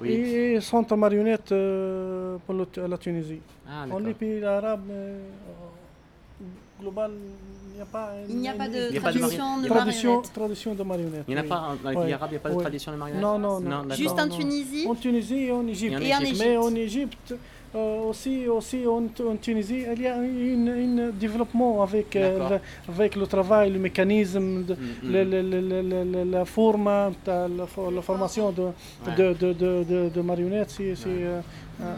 [0.00, 0.08] Oui.
[0.10, 3.40] Et centre marionnette euh, pour le- la Tunisie.
[3.68, 5.18] Ah, Dans les pays arabes, euh,
[6.80, 7.10] global,
[7.70, 8.10] il n'y a pas.
[8.28, 10.32] Il n'y a pas de tradition de, marionnette.
[10.32, 11.24] tradition de marionnette.
[11.28, 12.92] Il n'y en a pas dans les pays arabes, il n'y a pas de tradition
[12.92, 13.94] de marionnette Non, non, non.
[13.94, 14.28] Juste en.
[14.28, 15.68] Tunisie En Tunisie et en en en.
[15.68, 16.38] Égypte.
[16.40, 17.34] Mais en Égypte,
[17.74, 23.14] euh, aussi, aussi en, en Tunisie, il y a un développement avec, euh, le, avec
[23.16, 25.12] le travail, le mécanisme, de, Mm, mm.
[25.12, 26.84] le- le- le- le- le- le- la forme,
[27.26, 29.14] la, fo- la formation de, Ouais.
[29.16, 31.40] de, de, de, de- de marionnettes, c'est euh,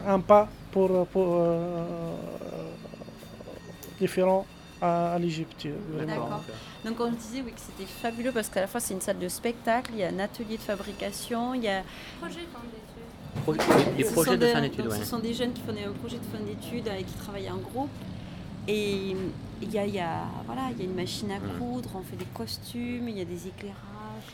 [0.07, 1.85] un pas pour, pour euh,
[3.99, 4.47] différent
[4.81, 5.67] à, à l'Égypte.
[6.07, 6.43] D'accord.
[6.85, 9.29] Donc on disait oui, que c'était fabuleux parce qu'à la fois c'est une salle de
[9.29, 11.83] spectacle, il y a un atelier de fabrication, il y a
[12.21, 12.41] Projet.
[13.43, 13.55] Pro-
[13.97, 14.99] Les ce projets de des- fin d'études, ouais.
[14.99, 17.57] Ce sont des jeunes qui font des projets de fin d'études et qui travaillent en
[17.57, 17.91] groupe.
[18.69, 19.17] Et
[19.61, 22.17] il y a, y a- voilà, il y a une machine à coudre, on fait
[22.17, 23.77] des costumes, il y a des éclairages,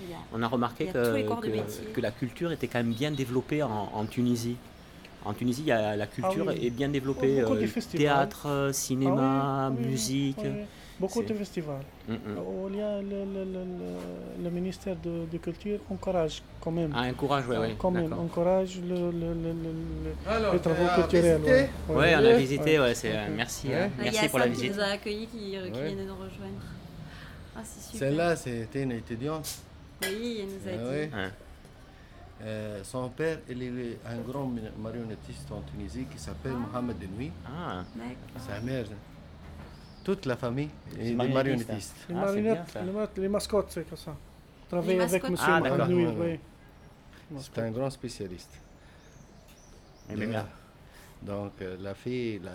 [0.04, 0.18] il y a...
[0.34, 4.04] On a remarqué les que, que, la culture était quand même bien développée en, en
[4.04, 4.56] Tunisie.
[5.24, 6.66] En Tunisie, il y a, la culture Ah oui.
[6.66, 7.40] est bien développée.
[7.40, 10.38] Beaucoup de euh, théâtre, euh, cinéma, Ah oui, oui, musique.
[11.00, 11.14] Oui, oui.
[11.14, 11.84] Beaucoup de festivals.
[12.08, 12.14] Mm,
[12.70, 16.92] il y a le, le- le- le- le ministère de, de Culture encourage quand même.
[16.94, 17.76] Ah, un courage, ouais, ouais.
[17.78, 21.40] quand même, encourage le, le, le, le- Alors, les travaux euh, culturels.
[21.42, 21.70] ouais.
[21.88, 22.38] Ouais, on a Ouais.
[22.38, 23.74] visité, ouais, c'est, euh, merci, Ouais.
[23.74, 23.90] hein.
[23.98, 24.76] il y a merci pour la Sam qui visite.
[24.76, 25.87] nous a accueillis, qui, euh, qui Ouais.
[25.88, 26.62] vient de nous rejoindre.
[27.56, 27.98] Ah, c'est super.
[28.08, 29.48] Celle-là, c'était une étudiante.
[30.02, 30.90] Oui, elle nous a Ah dit.
[30.98, 31.11] ouais.
[31.14, 31.30] Hein.
[32.40, 34.48] Euh, son père, il est un grand
[34.80, 37.32] marionnettiste en Tunisie qui s'appelle Mohamed Denoui.
[37.44, 38.46] Ah, D'accord.
[38.48, 38.84] Sa mère,
[40.09, 42.07] toute la famille est des marionnettistes.
[42.09, 42.79] Les ah, marionnettes,
[43.16, 44.16] les, les, mascottes, c'est comme ça.
[44.66, 45.37] Travailler avec M.
[45.38, 45.61] Ah,
[46.18, 46.40] oui.
[47.40, 48.55] C'est un grand spécialiste.
[50.11, 50.47] Et bien.
[51.21, 52.53] Donc, euh, la fille, la,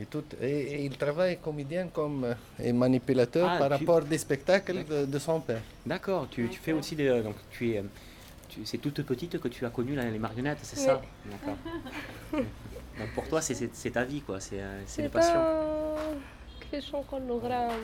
[0.00, 4.84] et, tout, et, il travaille comédien comme euh, et manipulateur ah, par rapport des spectacles
[5.08, 5.62] de, son père.
[5.84, 7.08] D'accord, tu, tu, fais aussi des.
[7.08, 7.82] Euh, donc, tu es.
[8.64, 11.58] c'est toute petite que tu as connu les marionnettes, c'est ça D'accord.
[12.96, 14.38] Donc pour toi, c'est ta vie, quoi.
[14.38, 15.40] C'est une passion.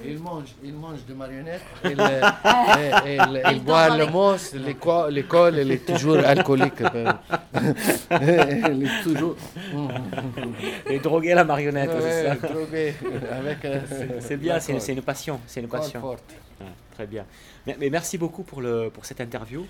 [0.04, 5.70] Il mange, il mange des marionnettes, il, il Il boit le mousse, l'école, l'école, elle
[5.72, 6.80] est toujours alcoolique.
[8.10, 9.36] elle est toujours
[10.88, 12.28] Et droguer la marionnette, c'est
[12.72, 12.94] ouais,
[13.30, 13.80] avec euh,
[14.20, 15.40] C'est bien, c'est, c'est une passion.
[15.46, 16.00] C'est une passion.
[16.00, 16.24] forte.
[16.60, 17.24] Ouais, très bien.
[17.66, 19.64] Mais, mais merci beaucoup pour, le, pour cette interview.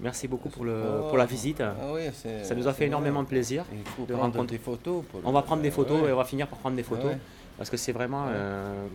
[0.00, 1.60] Merci beaucoup pour, le, pour la visite.
[1.60, 3.24] Ah oui, c'est- Ça nous a fait c'est énormément vrai.
[3.24, 3.64] de plaisir.
[3.72, 5.04] Il faut de prendre rencontrer- des photos.
[5.10, 6.08] pour- On va prendre des photos Ouais.
[6.08, 7.18] et on va finir par prendre des photos Ouais.
[7.58, 8.32] Parce que c'est vraiment Ouais.
[8.34, 8.86] euh,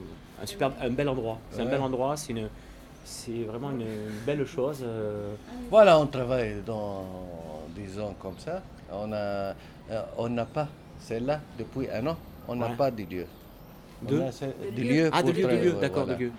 [0.41, 1.37] un super, un bel endroit.
[1.51, 2.15] C'est un bel endroit.
[2.17, 2.49] C'est une,
[3.05, 4.79] c'est vraiment une, une belle chose.
[4.83, 5.33] euh,
[5.69, 7.05] Voilà, on travaille dans
[7.75, 8.61] des ans comme ça.
[8.91, 9.53] On a, euh,
[10.17, 10.67] on n'a pas
[10.99, 12.17] celle-là depuis un an.
[12.47, 12.75] On n'a Ouais.
[12.75, 13.25] pas de lieu.
[14.05, 15.09] On De- a ce- De lieu?
[15.11, 16.17] Ah, de lieu, lieu, d'accord, voilà.
[16.19, 16.31] de lieu.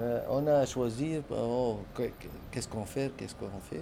[0.00, 3.80] Euh, on a choisi oh, que- que- qu'est-ce qu'on fait, qu'est-ce qu'on fait.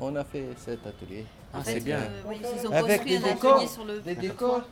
[0.00, 1.24] On a fait cet atelier.
[1.54, 1.98] Ah, c'est bien.
[1.98, 4.62] euh, oui, ils ont Avec construit des un décors, atelier sur le Des décors,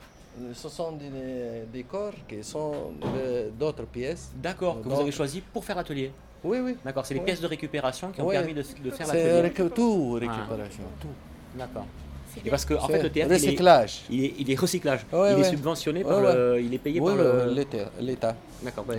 [0.55, 1.11] ce sont des
[1.73, 2.73] décors qui sont
[3.59, 4.31] d'autres pièces.
[4.37, 6.13] D'accord, que vous avez choisi pour faire atelier.
[6.43, 6.77] Oui, oui.
[6.85, 9.49] D'accord, c'est les pièces de récupération qui ont permis de, de faire C'est l'atelier.
[9.51, 10.85] récu- tout récupération.
[11.55, 11.87] D'accord.
[12.33, 14.03] C'est Et parce que en fait C'est le théâtre il est, recyclage.
[14.09, 15.01] il est, il est recyclage.
[15.13, 17.53] Ouais, il est subventionné par Ouais, le, il est payé Oui, par le-
[18.01, 18.37] l'État.
[18.63, 18.95] D'accord, bah,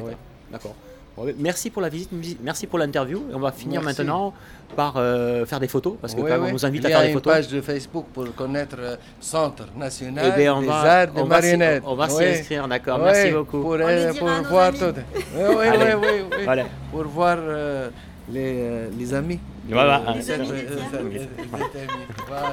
[1.23, 1.35] Ouais.
[1.39, 2.09] merci pour la visite,
[2.41, 3.23] merci pour l'interview.
[3.33, 4.01] On va finir Merci.
[4.01, 4.33] maintenant
[4.75, 6.49] par euh, faire des photos parce que Oui, quand même, oui.
[6.51, 7.33] on nous invite Il à y faire a des une photos.
[7.33, 11.19] page de Facebook pour connaître euh, Centre National Eh bien, on des va, Arts de
[11.19, 11.83] on va s'y- Marionnettes.
[11.85, 12.99] on va s'y inscrire, d'accord.
[12.99, 13.61] Merci beaucoup.
[13.61, 14.85] Pour, On euh, le pour à voir tout.
[14.95, 15.93] Oui, oui, Allez.
[15.93, 16.07] oui, oui,
[16.37, 16.43] oui.
[16.45, 16.63] Voilà.
[16.91, 17.89] Pour voir euh,
[18.31, 19.39] les, euh, les amis.
[19.69, 20.01] Voilà.
[20.15, 21.27] Les amis des.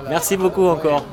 [0.08, 1.04] Merci beaucoup encore.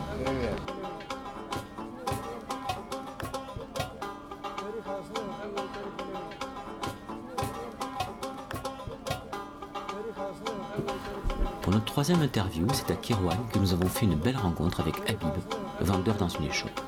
[11.95, 15.31] Troisième interview, c'est à Kirouan que nous avons fait une belle rencontre avec Habib,
[15.79, 16.81] vendeur dans une échoppe.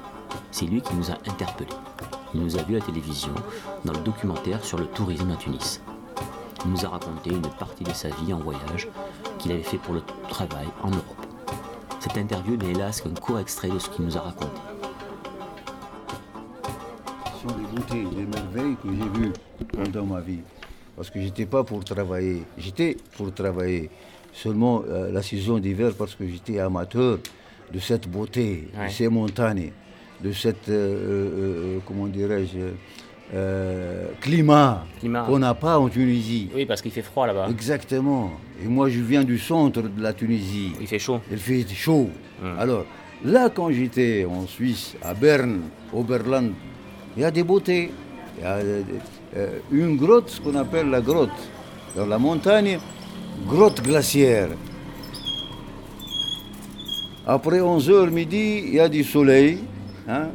[0.52, 1.70] C'est lui qui nous a interpellés.
[2.34, 3.34] Il nous a vu à la télévision
[3.86, 5.82] dans le documentaire sur le tourisme à Tunis.
[6.66, 8.90] Il nous a raconté une partie de sa vie en voyage
[9.40, 11.26] qu'il avait fait pour le travail en Europe.
[12.02, 14.60] Cette interview n'est hélas qu'un court extrait de ce qu'il nous a raconté.
[17.34, 19.34] Ce sont des beautés, des merveilles que j'ai vues
[19.72, 20.42] pendant ma vie.
[20.98, 22.44] Parce que j'étais pas pour travailler.
[22.58, 23.90] J'étais pour travailler
[24.38, 27.18] seulement euh, la saison d'hiver parce que j'étais amateur
[27.74, 29.72] de cette beauté, de ces montagnes,
[30.24, 32.60] de cette, euh, euh, comment dirais-je,
[34.22, 36.50] climat, qu'on n'a pas en Tunisie.
[36.56, 37.48] Oui, parce qu'il fait froid là-bas.
[37.50, 38.32] Exactement.
[38.64, 40.72] Et moi, je viens du centre de la Tunisie.
[40.80, 41.20] Il fait chaud.
[41.30, 42.10] Il fait chaud.
[42.42, 42.58] Hum.
[42.58, 42.86] Alors,
[43.26, 46.52] là, quand j'étais en Suisse, à Berne, Oberland,
[47.18, 47.92] il y a des beautés.
[48.38, 48.60] Il y a
[49.72, 51.32] une grotte, ce qu'on appelle la grotte,
[51.96, 52.80] dans la montagne
[53.46, 54.50] grotte glaciaire.
[57.26, 59.60] Après 11h midi, il y a du soleil.
[60.10, 60.30] Hein.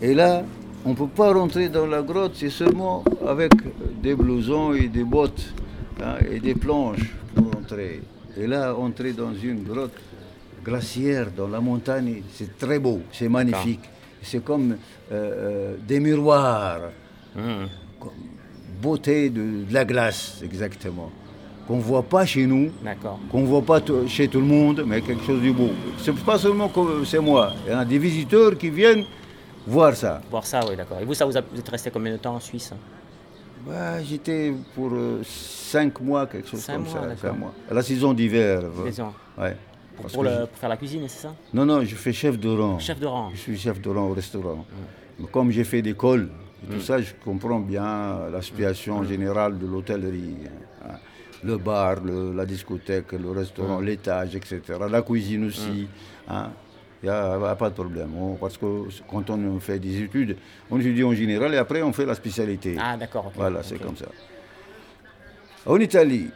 [0.00, 0.42] et là,
[0.86, 3.52] on ne peut pas rentrer dans la grotte, c'est seulement avec
[4.02, 5.52] des blousons et des bottes
[6.02, 8.00] hein, et des planches pour entrer.
[8.38, 9.98] Et là, entrer dans une grotte
[10.64, 13.84] glaciaire dans la montagne, c'est très beau, c'est magnifique.
[14.22, 14.76] C'est comme euh,
[15.12, 16.80] euh, des miroirs.
[17.36, 17.66] Mmh.
[18.80, 21.12] Beauté de la glace, exactement
[21.66, 22.70] qu'on ne voit pas chez nous,
[23.30, 25.70] qu'on ne voit pas chez tout le monde, mais quelque chose de beau.
[25.98, 29.04] Ce n'est pas seulement que c'est moi, il y a des visiteurs qui viennent
[29.66, 30.20] voir ça.
[30.30, 30.98] Voir ça, oui, d'accord.
[31.00, 32.72] Et vous, ça vous, êtes resté combien de temps en Suisse?
[33.66, 37.00] Bah, J'étais pour euh, cinq mois, quelque chose comme ça.
[37.16, 37.54] Cinq mois.
[37.70, 38.62] La saison d'hiver.
[39.38, 39.56] Ouais.
[39.96, 41.34] Pour, pour, faire la cuisine, c'est ça?
[41.52, 42.78] Non, non, je fais chef de rang.
[42.78, 43.30] Chef de rang.
[43.32, 44.66] Je suis chef de rang au restaurant.
[45.18, 45.26] Mm.
[45.26, 46.30] Comme j'ai fait d'école,
[46.68, 46.80] tout mm.
[46.80, 49.06] ça, je comprends bien la situation mm.
[49.06, 50.34] générale de l'hôtellerie.
[50.84, 50.96] Hein
[51.44, 51.96] le bar,
[52.34, 54.60] la discothèque, le restaurant, l'étage, etc.
[54.90, 55.86] La cuisine aussi.
[56.26, 56.50] Il hein.
[57.02, 58.10] n'y a, pas de problème.
[58.40, 60.36] parce que quand on fait des études,
[60.70, 62.76] on étudie en général et après on fait la spécialité.
[62.80, 63.30] Ah d'accord.
[63.34, 64.06] Voilà, c'est comme ça.
[65.66, 66.28] En Italie,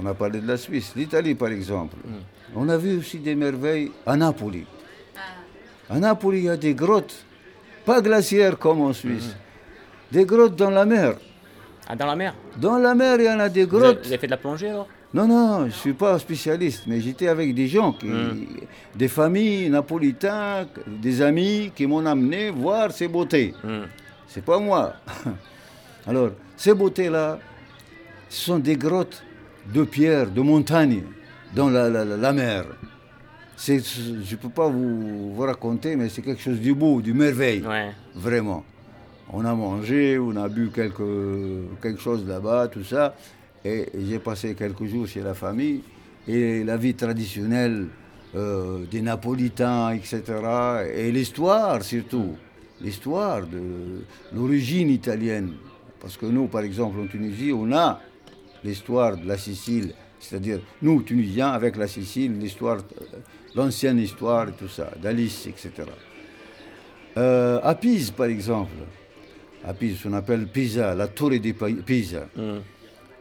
[0.00, 0.92] on a parlé de la Suisse.
[0.96, 2.56] L'Italie, par exemple, mm.
[2.56, 4.66] on a vu aussi des merveilles à Napoli.
[5.16, 5.94] Ah.
[5.94, 7.24] À Napoli, il y a des grottes,
[7.84, 10.14] pas glaciaires comme en Suisse, mm.
[10.14, 11.14] des grottes dans la mer.
[11.92, 14.00] Ah, dans la mer Dans la mer, il y en a des grottes.
[14.00, 17.02] Vous avez, fait de la plongée alors Non, non, je ne suis pas spécialiste, mais
[17.02, 18.46] j'étais avec des gens, qui, hmm.
[18.94, 23.52] des familles napolitains, des amis qui m'ont amené voir ces beautés.
[23.60, 23.86] Ce hmm.
[24.26, 24.94] C'est pas moi.
[26.06, 27.38] Alors, ces beautés-là,
[28.30, 29.22] ce sont des grottes
[29.74, 31.02] de pierre, de montagne,
[31.54, 32.64] dans la, la, mer.
[33.58, 37.62] je ne peux pas vous, vous raconter, mais c'est quelque chose de beau, de merveille.
[38.14, 38.64] Vraiment
[39.32, 43.14] on a mangé, on a bu quelque, quelque chose là-bas, tout ça.
[43.64, 45.82] Et j'ai passé quelques jours chez la famille.
[46.28, 47.86] Et la vie traditionnelle
[48.34, 50.22] euh, des Napolitains, etc.
[50.94, 52.36] Et l'histoire surtout.
[52.80, 54.02] L'histoire de
[54.34, 55.54] l'origine italienne.
[56.00, 58.00] Parce que nous, par exemple, en Tunisie, on a
[58.64, 59.94] l'histoire de la Sicile.
[60.18, 63.18] C'est-à-dire, nous, Tunisiens, avec la Sicile, l'histoire, euh,
[63.54, 65.70] l'ancienne histoire et tout ça, d'Alice, etc.
[67.16, 68.72] Euh, à Pise, par exemple,
[69.64, 72.26] à Pise, on appelle Pisa, la tour de Pisa.
[72.36, 72.60] Hmm.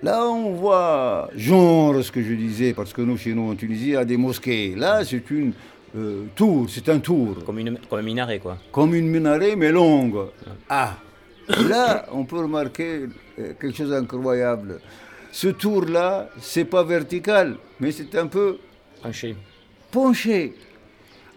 [0.04, 3.90] Là, on voit, genre ce que je disais, parce que nous, chez nous, en Tunisie,
[3.90, 4.74] il y a des mosquées.
[4.76, 5.54] Là, c'est une
[5.96, 7.44] euh, tour, c'est un tour.
[7.46, 8.58] Comme, une, comme un minaret, quoi.
[8.72, 10.18] Comme une minaret, mais longue.
[10.68, 10.98] Ah,
[11.70, 13.02] là, on peut remarquer
[13.38, 14.80] euh, quelque chose d'incroyable.
[15.32, 18.58] Ce tour-là, c'est pas vertical, mais c'est un peu...
[19.04, 19.36] Penché.
[19.92, 20.56] Penché.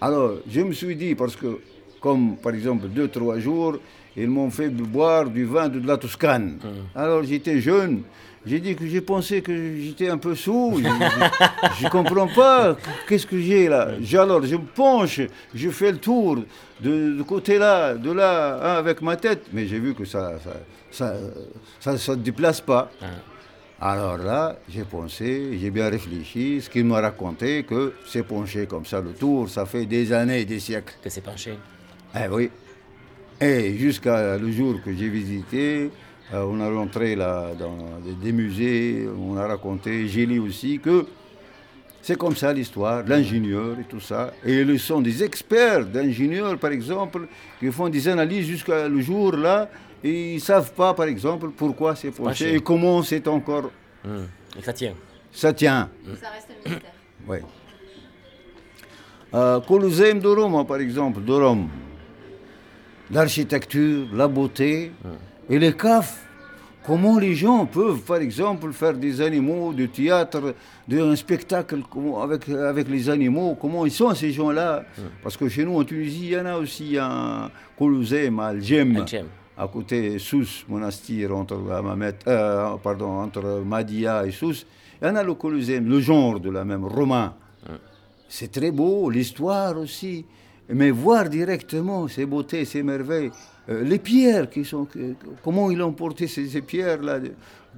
[0.01, 1.61] Alors, je me suis dit, parce que,
[2.01, 3.79] comme par exemple, deux, trois jours,
[4.17, 6.59] ils m'ont fait boire du vin de la Toscane.
[6.63, 6.71] Hum.
[6.95, 8.03] Alors j'étais jeune.
[8.47, 10.79] J'ai dit que j'ai pensé que j'étais un peu sous.
[10.79, 12.77] je ne comprends pas.
[13.09, 13.93] Qu'est-ce que j'ai là?
[14.19, 15.23] Alors je me penche,
[15.55, 16.39] je fais le tour
[16.81, 19.47] de, côté là, de là, hein, avec ma tête.
[19.53, 20.35] Mais j'ai vu que ça
[20.91, 21.15] ça
[21.81, 22.91] ça, ça, déplace pas.
[23.01, 23.09] Hum.
[23.81, 26.61] Alors là, j'ai pensé, j'ai bien réfléchi.
[26.61, 30.45] Ce qu'il m'a raconté, que c'est penché comme ça le tour, ça fait des années,
[30.45, 30.95] des siècles.
[31.03, 31.59] Que c'est penché.
[32.15, 32.51] Eh oui.
[33.41, 35.91] Et jusqu'à le jour que j'ai visité,
[36.33, 37.77] euh, on a rentré là dans
[38.23, 41.07] des musées, on a raconté, j'ai lu aussi que
[42.01, 44.33] c'est comme ça l'histoire, l'ingénieur et tout ça.
[44.45, 47.27] Et ils sont des experts d'ingénieurs, par exemple,
[47.59, 49.69] qui font des analyses jusqu'à le jour là,
[50.03, 53.71] et ils ne savent pas, par exemple, pourquoi c'est penché et comment c'est encore.
[54.07, 54.27] Hum.
[54.59, 54.95] Et ça tient.
[55.33, 55.89] Ça tient.
[56.21, 56.93] Ça reste un mystère.
[57.27, 57.39] Oui.
[59.33, 61.69] Euh, Colosseum de Rome, par exemple, de Rome
[63.11, 64.93] l'architecture, la beauté
[65.49, 66.25] et les caves
[66.87, 70.55] Comment les gens peuvent, par exemple, faire des animaux, du théâtre,
[70.93, 71.81] un spectacle
[72.23, 73.57] avec, avec les animaux?
[73.59, 74.85] Comment ils sont ces gens-là?
[75.23, 79.03] Parce que chez nous, en Tunisie, il y en a aussi un Colosseum, Algem,
[79.57, 81.59] à côté Sousse, monastère entre,
[82.29, 84.67] euh, pardon, entre Madia et Sousse.
[85.01, 87.33] Il y en a le Colosseum, le genre de la même, romain.
[88.29, 90.27] C'est très beau, l'histoire aussi.
[90.69, 93.31] Mais voir directement ces beautés, ces merveilles,
[93.69, 94.87] euh, les pierres qui sont.
[95.43, 97.19] comment ils ont porté ces, pierres-là,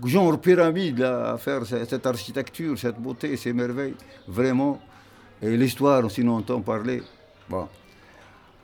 [0.04, 3.94] genre pyramide, à faire cette, architecture, cette beauté, ces merveilles,
[4.28, 4.80] vraiment.
[5.42, 7.02] Et l'histoire, aussi, on entend parler.
[7.48, 7.68] Bon.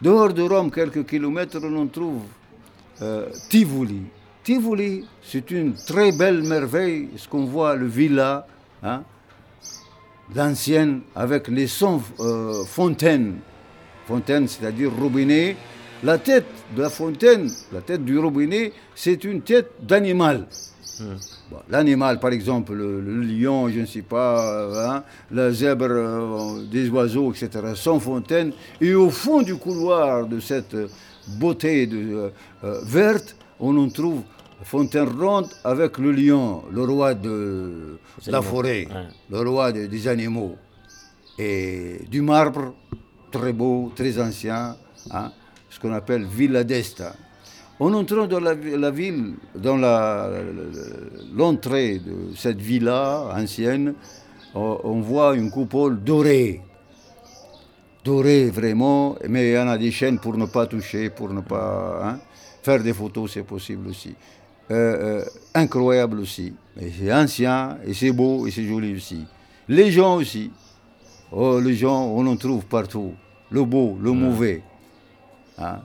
[0.00, 2.22] Dehors de Rome, quelques kilomètres, on trouve
[3.02, 4.02] euh, Tivoli.
[4.42, 8.46] Tivoli, c'est une très belle merveille, ce qu'on voit, le villa,
[8.82, 9.04] hein,
[10.35, 13.37] d'anciennes, avec les 100 euh, fontaines.
[14.12, 15.57] Fontaines, c'est-à-dire robinet,
[16.03, 16.44] la tête
[16.77, 20.46] de la fontaine, la tête du robinet, c'est une tête d'animal.
[21.01, 21.16] Hmm.
[21.70, 27.33] L'animal, par exemple, le, lion, je ne sais pas, hein, la zèbre, euh, des oiseaux,
[27.33, 28.53] etc., sans fontaine.
[28.83, 30.77] Et au fond du couloir de cette
[31.40, 32.29] beauté de, euh,
[32.64, 34.20] euh, verte, on en trouve
[34.64, 38.87] fontaine ronde avec le lion, le roi de la forêt,
[39.31, 40.57] le roi des animaux.
[41.38, 42.75] Et du marbre,
[43.33, 44.77] très beau, très ancien.
[45.11, 45.33] Hein
[45.73, 47.14] ce qu'on appelle Villa d'Esta.
[47.81, 48.55] En entrant dans la,
[48.90, 49.79] ville, dans
[51.35, 53.95] l'entrée de cette villa ancienne,
[54.55, 56.61] on voit une coupole dorée.
[58.05, 61.40] Dorée vraiment, mais il y en a des chaînes pour ne pas toucher, pour ne
[61.40, 62.18] pas hein,
[62.62, 64.14] faire des photos, c'est possible aussi.
[64.71, 66.53] Euh, euh, incroyable aussi.
[66.77, 69.25] C'est ancien, et c'est beau, et c'est joli aussi.
[69.68, 70.51] Les gens aussi.
[71.33, 73.14] Oh, les gens, on en trouve partout.
[73.52, 74.62] Le beau, le mauvais.
[75.58, 75.80] Hein?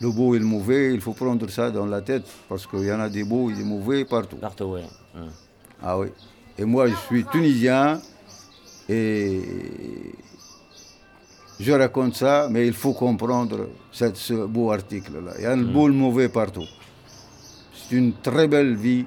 [0.00, 2.92] Le beau et le mauvais, il faut prendre ça dans la tête parce qu'il y
[2.92, 4.36] en a des beaux et des mauvais partout.
[4.36, 4.80] Partout, oui.
[5.82, 6.08] Ah oui.
[6.56, 8.00] Et moi, je suis tunisien
[8.88, 9.42] et
[11.58, 15.32] je raconte ça, mais il faut comprendre ce beau article-là.
[15.38, 16.64] Il y a le beau et le mauvais partout.
[17.74, 19.04] C'est une très belle vie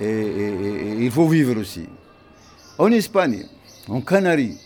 [0.00, 1.88] et, il faut vivre aussi.
[2.78, 3.46] En Espagne,
[3.88, 4.58] en Canaries,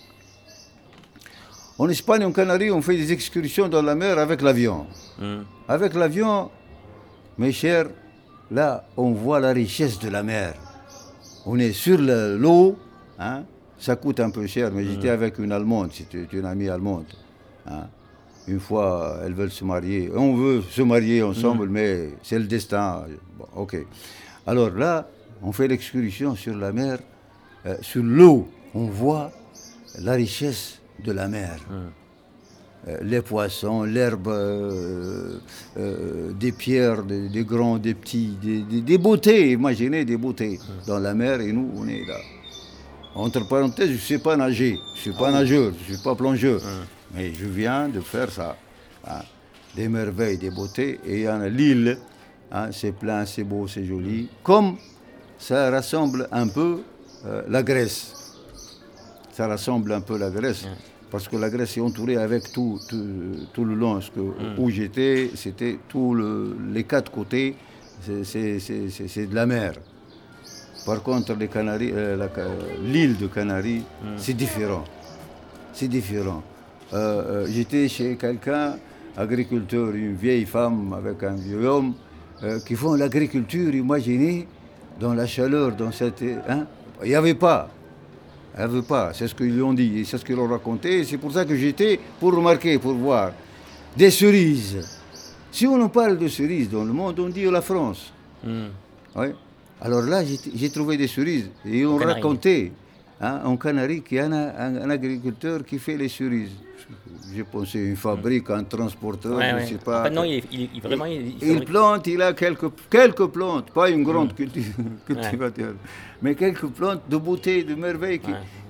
[1.78, 4.86] en Espagne, en Canaries, on fait des excursions dans la mer avec l'avion.
[5.18, 5.42] Hmm.
[5.68, 6.50] Avec l'avion,
[7.38, 7.88] mes chers,
[8.50, 10.54] là, on voit la richesse de la mer.
[11.44, 12.76] On est sur l'eau,
[13.18, 13.44] hein,
[13.78, 15.18] ça coûte un peu cher, mais j'étais hmm.
[15.18, 17.06] avec une Allemande, c'était une amie allemande.
[17.66, 17.88] Hein.
[18.48, 20.10] Une fois, elles veulent se marier.
[20.14, 21.72] On veut se marier ensemble, hmm.
[21.72, 23.04] mais c'est le destin.
[23.54, 23.76] ok.
[24.46, 25.08] Alors là,
[25.42, 27.00] on fait l'excursion sur la mer,
[27.66, 28.48] euh, sur l'eau.
[28.74, 29.30] On voit
[30.00, 31.60] la richesse de la mer.
[32.88, 35.38] Euh, les poissons, l'herbe, euh,
[35.76, 41.40] euh, des pierres, des, grands, des petits, des, beautés, imaginez des beautés dans la mer
[41.40, 42.18] et nous on est là.
[43.16, 45.96] Entre parenthèses, je ne sais pas nager, je ne suis pas ah nageur, je ne
[45.96, 46.60] suis pas plongeur,
[47.12, 48.56] mais je viens de faire ça.
[49.04, 49.22] Hein.
[49.74, 51.98] Des merveilles, des beautés, et il y en a l'île,
[52.52, 54.76] hein, c'est plein, c'est beau, c'est joli, comme
[55.38, 56.82] ça rassemble un peu
[57.48, 58.25] la Grèce
[59.36, 60.66] ça ressemble un peu à la Grèce.
[61.10, 62.80] Parce que la Grèce est entourée avec tout,
[63.52, 64.00] tout, le long.
[64.00, 64.20] que.
[64.58, 66.16] Où j'étais, c'était tous
[66.72, 67.54] les quatre côtés,
[68.00, 69.74] c'est de la mer.
[70.86, 72.28] Par contre, les Canaries, euh,
[72.82, 73.82] l'île de Canaries,
[74.16, 74.84] c'est différent.
[75.72, 76.42] C'est différent.
[76.94, 78.76] Euh, euh, j'étais chez quelqu'un,
[79.16, 81.92] agriculteur, une vieille femme avec un vieux homme,
[82.66, 84.46] qui font l'agriculture, imaginez,
[85.00, 86.22] dans la chaleur, dans cette...
[86.48, 86.66] Hein,
[87.02, 87.70] il n'y avait pas.
[88.56, 91.04] Elle ne veut pas, c'est ce qu'ils lui ont dit, c'est ce qu'ils ont raconté.
[91.04, 93.32] C'est pour ça que j'étais pour remarquer, pour voir.
[93.94, 94.78] Des cerises.
[95.52, 98.12] Si on en parle de cerises dans le monde, on dit la France.
[98.42, 98.68] Hmm.
[99.80, 100.22] Alors là,
[100.54, 101.50] j'ai trouvé des cerises.
[101.66, 102.72] Et on racontait
[103.20, 106.56] hein, en Canaries qu'il y a un, agriculteur qui fait les cerises.
[107.34, 110.08] J'ai pensé une fabrique, un transporteur, je ne sais pas.
[110.10, 114.36] non, il, il, vraiment, il, plante, il a quelques, quelques plantes, pas une grande hmm.
[114.36, 114.62] culture,
[116.22, 118.20] mais quelques plantes de beauté, de merveille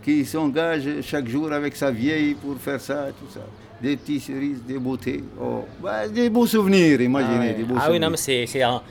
[0.02, 3.40] qui, s'engagent chaque jour avec sa vieille pour faire ça, tout ça.
[3.82, 7.50] Des petits cerises, des beautés, oh, bah, des beaux souvenirs, imaginez.
[7.50, 8.82] Ah, des beaux ah oui, non, mais c'est ah.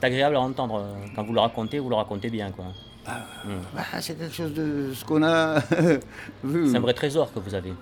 [0.00, 2.50] agréable à entendre euh, quand vous le racontez, vous le racontez bien.
[2.50, 2.64] quoi.
[3.06, 3.50] Ah, hmm.
[3.74, 5.58] bah, c'est quelque chose de ce qu'on a
[6.44, 6.70] vu.
[6.70, 7.72] C'est un vrai trésor que vous avez.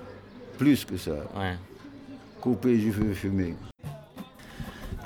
[0.61, 1.12] Plus que ça.
[1.34, 1.56] Ouais.
[2.44, 3.54] Je veux fumer.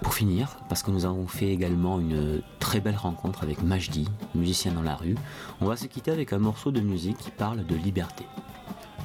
[0.03, 4.73] Pour finir, parce que nous avons fait également une très belle rencontre avec Majdi, musicien
[4.73, 5.15] dans la rue,
[5.61, 8.25] on va se quitter avec un morceau de musique qui parle de liberté.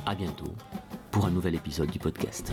[0.07, 0.51] A bientôt
[1.11, 2.51] pour un nouvel épisode du podcast.